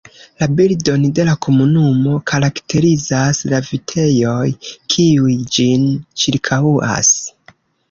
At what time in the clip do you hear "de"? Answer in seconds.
1.19-1.25